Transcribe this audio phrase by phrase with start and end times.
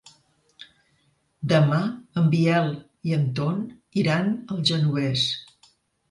[1.51, 1.81] Demà
[2.21, 2.71] en Biel
[3.09, 3.59] i en Ton
[4.05, 5.27] iran al Genovés.